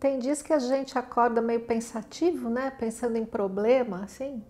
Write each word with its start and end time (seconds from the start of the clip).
Tem 0.00 0.18
dias 0.18 0.40
que 0.40 0.50
a 0.50 0.58
gente 0.58 0.98
acorda 0.98 1.42
meio 1.42 1.66
pensativo, 1.66 2.48
né? 2.48 2.70
Pensando 2.70 3.16
em 3.16 3.26
problema, 3.26 4.02
assim. 4.02 4.42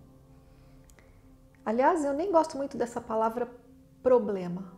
Aliás, 1.66 2.04
eu 2.04 2.12
nem 2.12 2.30
gosto 2.30 2.56
muito 2.56 2.76
dessa 2.76 3.00
palavra 3.00 3.50
problema. 4.00 4.72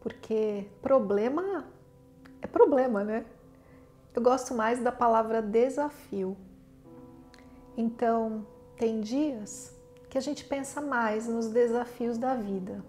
Porque 0.00 0.70
problema 0.80 1.66
é 2.40 2.46
problema, 2.46 3.02
né? 3.02 3.26
Eu 4.14 4.22
gosto 4.22 4.54
mais 4.54 4.78
da 4.80 4.92
palavra 4.92 5.42
desafio. 5.42 6.36
Então, 7.76 8.46
tem 8.76 9.00
dias 9.00 9.76
que 10.08 10.16
a 10.16 10.20
gente 10.20 10.44
pensa 10.44 10.80
mais 10.80 11.26
nos 11.26 11.48
desafios 11.48 12.16
da 12.16 12.36
vida. 12.36 12.84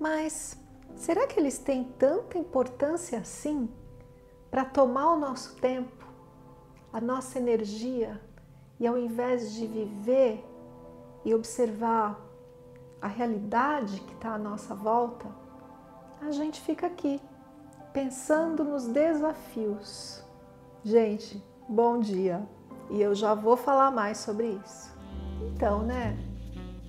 Mas 0.00 0.56
será 0.96 1.26
que 1.26 1.38
eles 1.38 1.58
têm 1.58 1.84
tanta 1.84 2.38
importância 2.38 3.18
assim? 3.18 3.68
Para 4.52 4.66
tomar 4.66 5.14
o 5.14 5.18
nosso 5.18 5.56
tempo, 5.56 6.06
a 6.92 7.00
nossa 7.00 7.38
energia 7.38 8.20
e 8.78 8.86
ao 8.86 8.98
invés 8.98 9.54
de 9.54 9.66
viver 9.66 10.46
e 11.24 11.34
observar 11.34 12.20
a 13.00 13.06
realidade 13.06 14.00
que 14.00 14.12
está 14.12 14.34
à 14.34 14.38
nossa 14.38 14.74
volta, 14.74 15.26
a 16.20 16.30
gente 16.30 16.60
fica 16.60 16.86
aqui 16.86 17.18
pensando 17.94 18.62
nos 18.62 18.86
desafios. 18.86 20.22
Gente, 20.84 21.42
bom 21.66 21.98
dia! 21.98 22.46
E 22.90 23.00
eu 23.00 23.14
já 23.14 23.32
vou 23.32 23.56
falar 23.56 23.90
mais 23.90 24.18
sobre 24.18 24.60
isso. 24.62 24.94
Então, 25.40 25.82
né? 25.82 26.14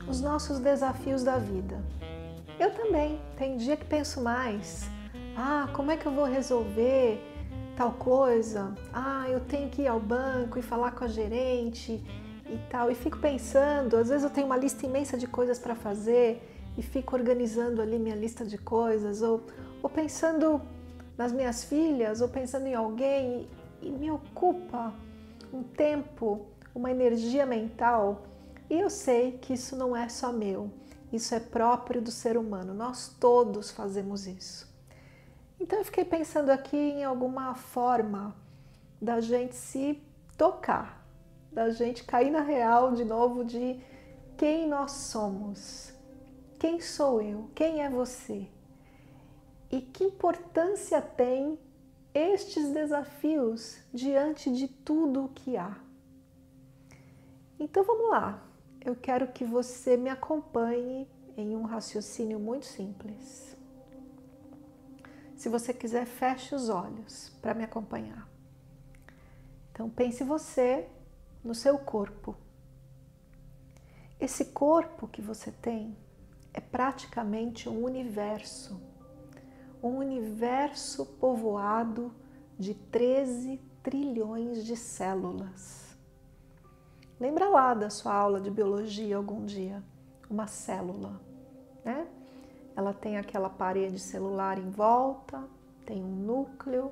Os 0.05 0.19
nossos 0.19 0.59
desafios 0.59 1.23
da 1.23 1.37
vida. 1.37 1.81
Eu 2.59 2.73
também. 2.75 3.21
Tem 3.37 3.55
dia 3.55 3.77
que 3.77 3.85
penso 3.85 4.21
mais. 4.21 4.83
Ah, 5.37 5.69
como 5.73 5.91
é 5.91 5.97
que 5.97 6.05
eu 6.05 6.11
vou 6.11 6.25
resolver 6.25 7.32
tal 7.75 7.93
coisa, 7.93 8.73
ah, 8.93 9.27
eu 9.29 9.39
tenho 9.39 9.69
que 9.69 9.83
ir 9.83 9.87
ao 9.87 9.99
banco 9.99 10.59
e 10.59 10.61
falar 10.61 10.91
com 10.91 11.03
a 11.03 11.07
gerente 11.07 12.03
e 12.47 12.57
tal, 12.69 12.91
e 12.91 12.95
fico 12.95 13.17
pensando, 13.17 13.97
às 13.97 14.09
vezes 14.09 14.23
eu 14.23 14.29
tenho 14.29 14.45
uma 14.45 14.57
lista 14.57 14.85
imensa 14.85 15.17
de 15.17 15.27
coisas 15.27 15.57
para 15.57 15.75
fazer 15.75 16.41
e 16.77 16.83
fico 16.83 17.15
organizando 17.15 17.81
ali 17.81 17.97
minha 17.97 18.15
lista 18.15 18.45
de 18.45 18.57
coisas, 18.57 19.21
ou, 19.21 19.41
ou 19.81 19.89
pensando 19.89 20.61
nas 21.17 21.31
minhas 21.31 21.63
filhas, 21.63 22.21
ou 22.21 22.27
pensando 22.27 22.67
em 22.67 22.75
alguém, 22.75 23.47
e, 23.81 23.87
e 23.87 23.91
me 23.91 24.11
ocupa 24.11 24.93
um 25.51 25.63
tempo, 25.63 26.45
uma 26.73 26.91
energia 26.91 27.45
mental, 27.45 28.23
e 28.69 28.79
eu 28.79 28.89
sei 28.89 29.33
que 29.33 29.53
isso 29.53 29.75
não 29.75 29.95
é 29.95 30.09
só 30.09 30.31
meu, 30.31 30.69
isso 31.11 31.35
é 31.35 31.39
próprio 31.39 32.01
do 32.01 32.11
ser 32.11 32.37
humano, 32.37 32.73
nós 32.73 33.15
todos 33.19 33.69
fazemos 33.69 34.25
isso. 34.25 34.72
Então 35.63 35.79
eu 35.79 35.85
fiquei 35.85 36.03
pensando 36.03 36.49
aqui 36.49 36.75
em 36.75 37.05
alguma 37.05 37.55
forma 37.55 38.35
da 39.01 39.21
gente 39.21 39.55
se 39.55 39.97
tocar, 40.37 41.07
da 41.53 41.69
gente 41.69 42.03
cair 42.03 42.29
na 42.29 42.41
real 42.41 42.91
de 42.91 43.05
novo 43.05 43.45
de 43.45 43.79
quem 44.35 44.67
nós 44.67 44.91
somos, 44.91 45.93
quem 46.59 46.81
sou 46.81 47.21
eu, 47.21 47.49
quem 47.55 47.81
é 47.81 47.89
você 47.89 48.45
e 49.71 49.79
que 49.79 50.03
importância 50.03 51.01
tem 51.01 51.57
estes 52.13 52.69
desafios 52.73 53.77
diante 53.93 54.51
de 54.51 54.67
tudo 54.67 55.23
o 55.23 55.29
que 55.29 55.55
há. 55.55 55.77
Então 57.57 57.85
vamos 57.85 58.09
lá, 58.09 58.45
eu 58.83 58.97
quero 58.97 59.31
que 59.31 59.45
você 59.45 59.95
me 59.95 60.09
acompanhe 60.09 61.07
em 61.37 61.55
um 61.55 61.63
raciocínio 61.63 62.37
muito 62.37 62.65
simples. 62.65 63.52
Se 65.43 65.49
você 65.49 65.73
quiser, 65.73 66.05
feche 66.05 66.55
os 66.55 66.69
olhos 66.69 67.27
para 67.41 67.53
me 67.53 67.65
acompanhar. 67.65 68.29
Então, 69.69 69.89
pense 69.89 70.23
você 70.23 70.87
no 71.43 71.53
seu 71.53 71.77
corpo. 71.77 72.33
Esse 74.17 74.45
corpo 74.53 75.05
que 75.05 75.21
você 75.21 75.51
tem 75.51 75.97
é 76.53 76.61
praticamente 76.61 77.67
um 77.67 77.83
universo, 77.83 78.81
um 79.83 79.97
universo 79.97 81.05
povoado 81.05 82.15
de 82.57 82.73
13 82.73 83.59
trilhões 83.83 84.63
de 84.63 84.77
células. 84.77 85.97
Lembra 87.19 87.49
lá 87.49 87.73
da 87.73 87.89
sua 87.89 88.13
aula 88.13 88.39
de 88.39 88.49
biologia 88.49 89.17
algum 89.17 89.43
dia? 89.43 89.83
Uma 90.29 90.47
célula, 90.47 91.19
né? 91.83 92.07
Ela 92.75 92.93
tem 92.93 93.17
aquela 93.17 93.49
parede 93.49 93.99
celular 93.99 94.57
em 94.57 94.69
volta, 94.69 95.43
tem 95.85 96.03
um 96.03 96.15
núcleo 96.15 96.91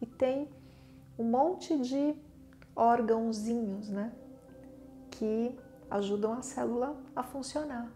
e 0.00 0.06
tem 0.06 0.48
um 1.18 1.24
monte 1.24 1.78
de 1.78 2.14
órgãozinhos, 2.74 3.88
né? 3.88 4.12
Que 5.10 5.56
ajudam 5.90 6.32
a 6.32 6.42
célula 6.42 6.96
a 7.14 7.22
funcionar. 7.22 7.90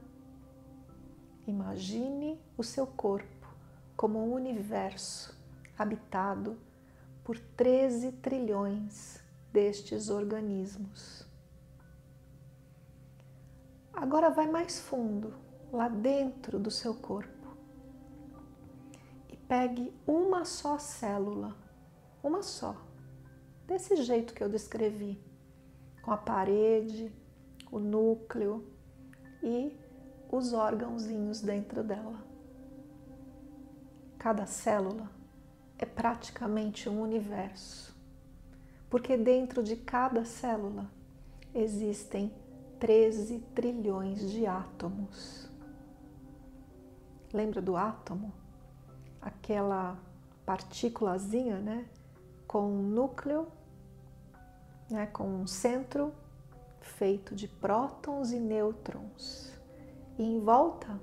Imagine 1.46 2.40
o 2.56 2.62
seu 2.62 2.86
corpo 2.86 3.48
como 3.96 4.18
um 4.18 4.34
universo 4.34 5.36
habitado 5.78 6.56
por 7.22 7.38
13 7.38 8.12
trilhões 8.12 9.22
destes 9.52 10.08
organismos. 10.08 11.26
Agora 13.92 14.30
vai 14.30 14.50
mais 14.50 14.80
fundo 14.80 15.43
lá 15.74 15.88
dentro 15.88 16.56
do 16.56 16.70
seu 16.70 16.94
corpo 16.94 17.56
e 19.28 19.36
pegue 19.36 19.92
uma 20.06 20.44
só 20.44 20.78
célula, 20.78 21.56
uma 22.22 22.44
só, 22.44 22.76
desse 23.66 23.96
jeito 23.96 24.34
que 24.34 24.42
eu 24.42 24.48
descrevi, 24.48 25.20
com 26.00 26.12
a 26.12 26.16
parede, 26.16 27.12
o 27.72 27.80
núcleo 27.80 28.64
e 29.42 29.76
os 30.30 30.52
órgãozinhos 30.52 31.40
dentro 31.40 31.82
dela. 31.82 32.24
Cada 34.16 34.46
célula 34.46 35.10
é 35.76 35.84
praticamente 35.84 36.88
um 36.88 37.02
universo, 37.02 37.92
porque 38.88 39.16
dentro 39.16 39.60
de 39.60 39.74
cada 39.74 40.24
célula 40.24 40.88
existem 41.52 42.32
13 42.78 43.40
trilhões 43.54 44.30
de 44.30 44.46
átomos. 44.46 45.52
Lembra 47.34 47.60
do 47.60 47.76
átomo? 47.76 48.32
Aquela 49.20 49.98
partículazinha, 50.46 51.58
né? 51.58 51.84
Com 52.46 52.62
um 52.62 52.82
núcleo, 52.82 53.48
né? 54.88 55.06
com 55.06 55.24
um 55.24 55.44
centro 55.44 56.14
feito 56.80 57.34
de 57.34 57.48
prótons 57.48 58.30
e 58.30 58.38
nêutrons. 58.38 59.52
E 60.16 60.22
em 60.22 60.38
volta, 60.38 61.00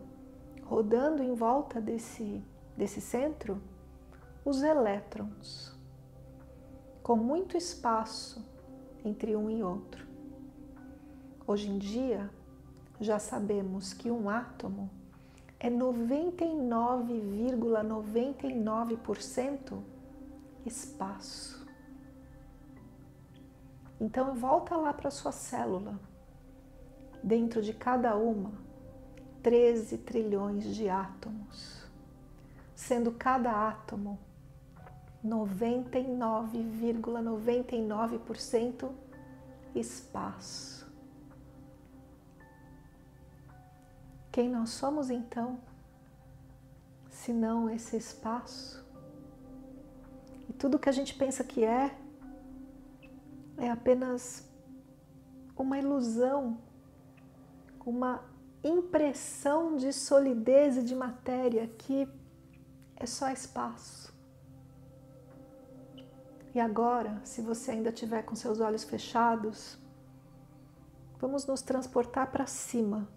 rodando 0.64 1.22
em 1.22 1.34
volta 1.34 1.82
desse, 1.82 2.42
desse 2.78 3.02
centro, 3.02 3.62
os 4.46 4.64
elétrons, 4.64 5.78
com 7.04 7.18
muito 7.18 7.58
espaço 7.58 8.42
entre 9.04 9.36
um 9.36 9.50
e 9.50 9.62
outro. 9.62 10.08
Hoje 11.46 11.70
em 11.70 11.78
dia, 11.78 12.30
já 13.02 13.20
sabemos 13.20 13.92
que 13.92 14.10
um 14.10 14.30
átomo 14.30 15.01
é 15.64 15.70
99,99% 15.70 17.54
,99 17.86 19.84
espaço. 20.66 21.64
Então 24.00 24.34
volta 24.34 24.76
lá 24.76 24.92
para 24.92 25.12
sua 25.12 25.32
célula. 25.32 26.00
Dentro 27.24 27.62
de 27.62 27.72
cada 27.74 28.16
uma, 28.16 28.52
13 29.44 30.00
trilhões 30.00 30.66
de 30.76 30.90
átomos, 30.90 31.86
sendo 32.74 33.12
cada 33.12 33.52
átomo 33.70 34.18
99,99% 35.24 37.00
,99 37.00 38.90
espaço. 39.76 40.81
Quem 44.32 44.50
nós 44.50 44.70
somos 44.70 45.10
então, 45.10 45.60
se 47.10 47.34
não 47.34 47.70
esse 47.70 47.98
espaço? 47.98 48.82
E 50.48 50.54
tudo 50.54 50.80
que 50.80 50.88
a 50.88 50.92
gente 50.92 51.14
pensa 51.14 51.44
que 51.44 51.66
é, 51.66 51.98
é 53.58 53.70
apenas 53.70 54.50
uma 55.58 55.78
ilusão, 55.78 56.58
uma 57.86 58.24
impressão 58.64 59.76
de 59.76 59.92
solidez 59.92 60.78
e 60.78 60.84
de 60.84 60.96
matéria 60.96 61.68
que 61.68 62.08
é 62.96 63.06
só 63.06 63.30
espaço. 63.30 64.14
E 66.54 66.60
agora, 66.60 67.20
se 67.24 67.42
você 67.42 67.72
ainda 67.72 67.92
tiver 67.92 68.24
com 68.24 68.36
seus 68.36 68.60
olhos 68.60 68.84
fechados, 68.84 69.78
vamos 71.20 71.46
nos 71.46 71.62
transportar 71.62 72.32
para 72.32 72.46
cima, 72.46 73.08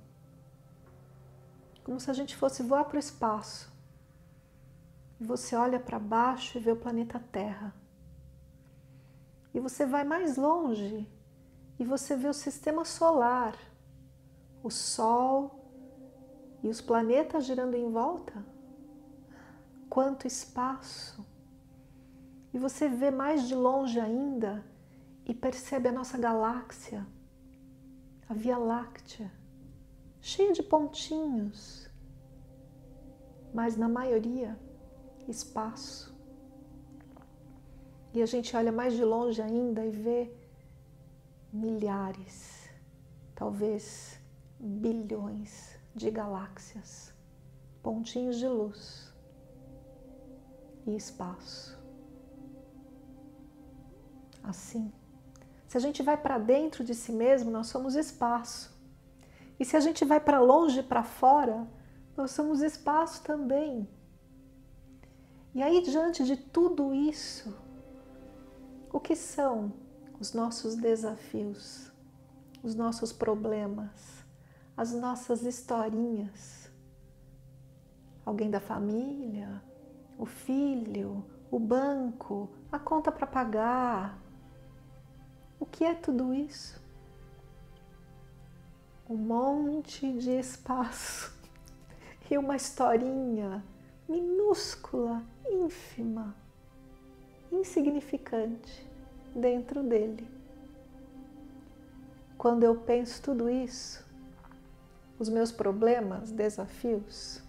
como 1.85 2.01
se 2.01 2.11
a 2.11 2.15
gente 2.15 2.35
fosse 2.35 2.63
voar 2.63 2.87
para 2.87 2.97
o 2.97 2.99
espaço. 2.99 3.71
E 5.21 5.25
você 5.25 5.55
olha 5.55 5.79
para 5.79 5.99
baixo 5.99 6.57
e 6.57 6.61
vê 6.61 6.73
o 6.73 6.77
planeta 6.77 7.21
Terra. 7.31 7.75
E 9.53 9.61
você 9.61 9.87
vai 9.87 10.03
mais 10.03 10.37
longe 10.37 11.07
e 11.79 11.85
você 11.85 12.17
vê 12.17 12.27
o 12.29 12.35
sistema 12.35 12.85
solar, 12.85 13.55
o 14.63 14.71
Sol 14.71 15.61
e 16.63 16.69
os 16.69 16.81
planetas 16.81 17.45
girando 17.45 17.75
em 17.77 17.91
volta. 17.91 18.45
Quanto 19.89 20.27
espaço! 20.27 21.25
E 22.53 22.59
você 22.59 22.89
vê 22.89 23.11
mais 23.11 23.47
de 23.47 23.55
longe 23.55 24.01
ainda 24.01 24.65
e 25.27 25.35
percebe 25.35 25.89
a 25.89 25.93
nossa 25.93 26.17
galáxia, 26.17 27.07
a 28.29 28.35
Via 28.35 28.57
Láctea, 28.57 29.31
cheia 30.25 30.55
de 30.55 30.63
pontinhos, 30.63 31.87
mas 33.53 33.77
na 33.77 33.89
maioria 33.89 34.59
espaço. 35.29 36.15
E 38.15 38.23
a 38.23 38.27
gente 38.27 38.57
olha 38.57 38.73
mais 38.73 38.95
de 38.95 39.05
longe 39.05 39.43
ainda 39.43 39.85
e 39.85 39.91
vê 39.91 40.35
milhares, 41.53 42.71
talvez 43.35 44.19
bilhões 44.59 45.79
de 45.95 46.11
galáxias, 46.11 47.13
pontinhos 47.83 48.39
de 48.39 48.49
luz 48.49 49.13
e 50.87 50.97
espaço 50.97 51.79
assim. 54.43 54.91
Se 55.69 55.77
a 55.77 55.81
gente 55.81 56.03
vai 56.03 56.17
para 56.17 56.39
dentro 56.39 56.83
de 56.83 56.95
si 56.95 57.13
mesmo, 57.13 57.51
nós 57.51 57.67
somos 57.67 57.95
espaço. 57.95 58.74
E 59.59 59.65
se 59.65 59.77
a 59.77 59.81
gente 59.81 60.05
vai 60.05 60.21
para 60.21 60.41
longe, 60.41 60.83
para 60.83 61.03
fora, 61.03 61.67
nós 62.17 62.31
somos 62.31 62.61
espaço 62.61 63.23
também. 63.23 63.89
E 65.55 65.63
aí, 65.63 65.83
diante 65.83 66.25
de 66.25 66.37
tudo 66.37 66.93
isso, 66.93 67.57
o 68.93 68.99
que 68.99 69.15
são 69.15 69.73
os 70.19 70.33
nossos 70.33 70.75
desafios, 70.75 71.93
os 72.63 72.75
nossos 72.75 73.13
problemas, 73.13 74.25
as 74.77 74.93
nossas 74.93 75.43
historinhas? 75.43 76.71
Alguém 78.27 78.51
da 78.51 78.61
família, 78.61 79.63
o 80.19 80.27
filho, 80.27 81.25
o 81.51 81.59
banco, 81.59 82.49
a 82.73 82.79
conta 82.79 83.13
para 83.13 83.27
pagar, 83.27 84.19
o 85.61 85.67
que 85.67 85.85
é 85.85 85.95
tudo 85.95 86.35
isso? 86.35 86.84
Um 89.15 89.17
monte 89.17 90.13
de 90.13 90.33
espaço 90.33 91.33
e 92.29 92.37
uma 92.37 92.57
historinha 92.57 93.63
minúscula, 94.09 95.23
ínfima, 95.49 96.35
insignificante 97.53 98.85
dentro 99.33 99.85
dele. 99.85 100.27
Quando 102.37 102.65
eu 102.65 102.75
penso 102.75 103.23
tudo 103.23 103.49
isso, 103.49 104.05
os 105.17 105.29
meus 105.29 105.53
problemas, 105.53 106.33
desafios, 106.33 107.41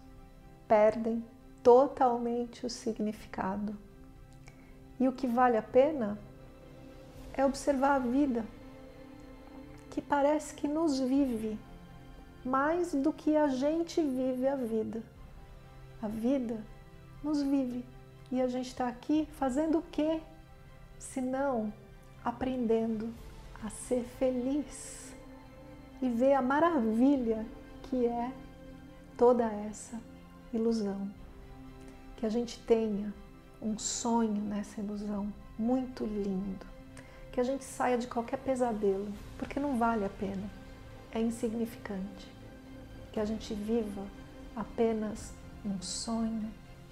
perdem 0.68 1.26
totalmente 1.64 2.64
o 2.64 2.70
significado. 2.70 3.76
E 5.00 5.08
o 5.08 5.14
que 5.14 5.26
vale 5.26 5.58
a 5.58 5.64
pena 5.64 6.16
é 7.34 7.44
observar 7.44 7.96
a 7.96 8.00
vida, 8.00 8.46
que 9.96 10.02
parece 10.02 10.54
que 10.54 10.68
nos 10.68 11.00
vive 11.00 11.58
mais 12.44 12.94
do 12.94 13.14
que 13.14 13.38
a 13.38 13.48
gente 13.48 14.02
vive 14.02 14.46
a 14.46 14.58
vida. 14.58 15.02
A 16.02 16.10
vida 16.10 16.62
nos 17.24 17.42
vive 17.42 17.86
e 18.30 18.42
a 18.42 18.48
gente 18.50 18.68
está 18.68 18.90
aqui 18.90 19.26
fazendo 19.40 19.78
o 19.78 19.84
quê? 19.84 20.20
Se 21.00 21.22
não 21.22 21.72
aprendendo 22.26 23.14
a 23.64 23.70
ser 23.70 24.04
feliz 24.20 25.16
e 26.02 26.10
ver 26.10 26.34
a 26.34 26.42
maravilha 26.42 27.46
que 27.84 28.06
é 28.06 28.34
toda 29.16 29.46
essa 29.46 29.98
ilusão. 30.54 31.10
Que 32.18 32.26
a 32.26 32.30
gente 32.30 32.60
tenha 32.66 33.14
um 33.62 33.80
sonho 33.80 34.42
nessa 34.42 34.82
ilusão 34.82 35.34
muito 35.58 36.04
lindo 36.04 36.75
que 37.36 37.42
a 37.42 37.44
gente 37.44 37.66
saia 37.66 37.98
de 37.98 38.08
qualquer 38.08 38.38
pesadelo, 38.38 39.12
porque 39.38 39.60
não 39.60 39.78
vale 39.78 40.06
a 40.06 40.10
pena, 40.10 40.50
é 41.12 41.20
insignificante. 41.20 42.32
Que 43.12 43.20
a 43.20 43.26
gente 43.26 43.54
viva 43.54 44.04
apenas 44.56 45.34
um 45.66 45.82
sonho 45.82 46.50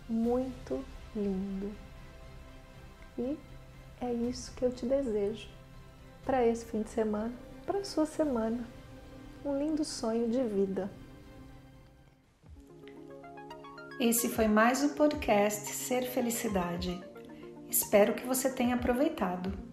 muito 0.10 0.84
lindo. 1.16 1.72
E 3.18 3.38
é 4.02 4.12
isso 4.12 4.54
que 4.54 4.66
eu 4.66 4.70
te 4.70 4.86
desejo 4.86 5.48
para 6.26 6.46
esse 6.46 6.66
fim 6.66 6.82
de 6.82 6.90
semana, 6.90 7.32
para 7.66 7.80
a 7.80 7.86
sua 7.86 8.06
semana. 8.06 8.66
Um 9.46 9.58
lindo 9.58 9.86
sonho 9.86 10.30
de 10.30 10.44
vida. 10.44 10.92
Esse 13.98 14.28
foi 14.28 14.50
mais 14.50 14.84
o 14.84 14.90
podcast 14.90 15.70
Ser 15.70 16.02
Felicidade. 16.02 17.02
Espero 17.70 18.14
que 18.14 18.28
você 18.28 18.50
tenha 18.50 18.76
aproveitado. 18.76 19.73